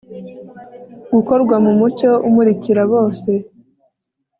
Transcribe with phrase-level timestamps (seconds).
[1.13, 3.31] Gukorwa mu mucyo umurikira bose